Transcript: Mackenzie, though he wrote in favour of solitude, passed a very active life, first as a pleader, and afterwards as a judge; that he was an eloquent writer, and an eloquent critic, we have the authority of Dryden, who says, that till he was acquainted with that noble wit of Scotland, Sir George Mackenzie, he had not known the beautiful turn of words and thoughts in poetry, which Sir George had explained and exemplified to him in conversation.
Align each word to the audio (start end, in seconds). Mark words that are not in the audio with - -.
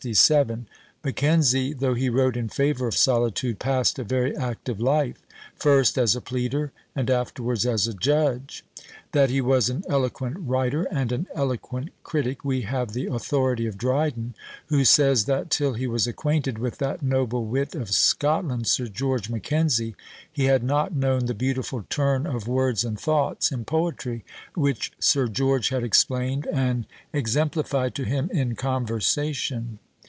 Mackenzie, 1.03 1.73
though 1.73 1.93
he 1.93 2.09
wrote 2.09 2.35
in 2.35 2.49
favour 2.49 2.87
of 2.87 2.97
solitude, 2.97 3.59
passed 3.59 3.99
a 3.99 4.03
very 4.03 4.35
active 4.35 4.79
life, 4.81 5.21
first 5.55 5.95
as 5.95 6.15
a 6.15 6.21
pleader, 6.21 6.71
and 6.95 7.07
afterwards 7.07 7.67
as 7.67 7.85
a 7.85 7.93
judge; 7.93 8.65
that 9.11 9.29
he 9.29 9.41
was 9.41 9.69
an 9.69 9.83
eloquent 9.87 10.37
writer, 10.39 10.87
and 10.89 11.11
an 11.11 11.27
eloquent 11.35 11.89
critic, 12.01 12.43
we 12.43 12.61
have 12.61 12.93
the 12.93 13.05
authority 13.05 13.67
of 13.67 13.77
Dryden, 13.77 14.33
who 14.69 14.83
says, 14.83 15.25
that 15.25 15.51
till 15.51 15.73
he 15.75 15.85
was 15.85 16.07
acquainted 16.07 16.57
with 16.57 16.79
that 16.79 17.03
noble 17.03 17.45
wit 17.45 17.75
of 17.75 17.91
Scotland, 17.91 18.65
Sir 18.65 18.87
George 18.87 19.29
Mackenzie, 19.29 19.95
he 20.31 20.45
had 20.45 20.63
not 20.63 20.95
known 20.95 21.27
the 21.27 21.35
beautiful 21.35 21.85
turn 21.91 22.25
of 22.25 22.47
words 22.47 22.83
and 22.83 22.99
thoughts 22.99 23.51
in 23.51 23.65
poetry, 23.65 24.25
which 24.55 24.91
Sir 24.97 25.27
George 25.27 25.69
had 25.69 25.83
explained 25.83 26.47
and 26.51 26.87
exemplified 27.13 27.93
to 27.93 28.03
him 28.03 28.31
in 28.33 28.55
conversation. 28.55 29.77